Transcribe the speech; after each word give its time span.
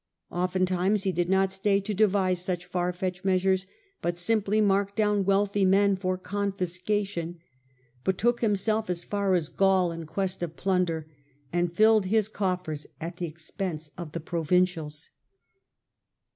Oftentimes 0.31 1.03
he 1.03 1.11
did 1.11 1.29
not 1.29 1.51
stay 1.51 1.79
to 1.79 1.93
devise 1.93 2.41
such 2.43 2.65
far 2.65 2.91
fetched 2.91 3.19
Resorted 3.19 3.21
to 3.21 3.27
measures, 3.27 3.67
but 4.01 4.17
simply 4.17 4.59
marked 4.59 4.95
down 4.95 5.23
wealthy 5.25 5.59
confiscation, 5.63 5.69
men 5.89 5.95
for 5.95 6.17
confiscation, 6.17 7.39
betook 8.03 8.41
himself 8.41 8.89
as 8.89 9.03
far 9.03 9.35
as 9.35 9.47
Gaul 9.49 9.91
in 9.91 10.07
quest 10.07 10.41
of 10.41 10.55
plunder, 10.57 11.07
and 11.53 11.71
filled 11.71 12.07
his 12.07 12.29
coffers 12.29 12.87
at 12.99 13.17
the 13.17 13.27
ex 13.27 13.51
pense 13.51 13.91
of 13.95 14.13
the 14.13 14.19
provincials. 14.19 15.11